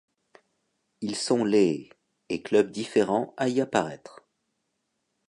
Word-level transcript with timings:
Ils 1.01 1.15
sont 1.15 1.43
les 1.45 1.91
et 2.29 2.41
clubs 2.41 2.71
différents 2.71 3.35
à 3.37 3.49
y 3.49 3.61
apparaître. 3.61 4.23